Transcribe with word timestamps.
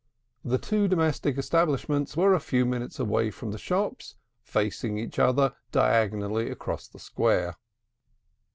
The 0.43 0.57
two 0.57 0.87
domestic 0.87 1.37
establishments 1.37 2.17
were 2.17 2.33
a 2.33 2.39
few 2.39 2.65
minutes 2.65 2.99
away 2.99 3.29
from 3.29 3.51
the 3.51 3.59
shops, 3.59 4.15
facing 4.41 4.97
each 4.97 5.19
other 5.19 5.53
diagonally 5.71 6.49
across 6.49 6.87
the 6.87 6.97
square. 6.97 7.55